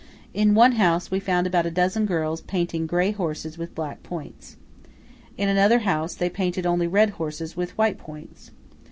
In 0.33 0.55
one 0.55 0.71
house, 0.71 1.11
we 1.11 1.19
found 1.19 1.45
about 1.45 1.67
a 1.67 1.69
dozen 1.69 2.07
girls 2.07 2.41
painting 2.41 2.87
grey 2.87 3.11
horses 3.11 3.59
with 3.59 3.75
black 3.75 4.01
points. 4.01 4.57
In 5.37 5.47
another 5.47 5.77
house, 5.85 6.15
they 6.15 6.27
painted 6.27 6.65
only 6.65 6.87
red 6.87 7.11
horses 7.21 7.55
with 7.55 7.77
white 7.77 7.99
points. 7.99 8.49